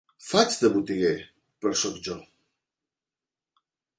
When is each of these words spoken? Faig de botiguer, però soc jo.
Faig 0.27 0.55
de 0.63 0.71
botiguer, 0.77 1.11
però 1.65 1.75
soc 1.83 2.01
jo. 2.09 2.17